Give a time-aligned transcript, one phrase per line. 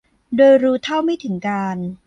[0.37, 1.85] โดยรู้เท่าไม่ถึงการณ์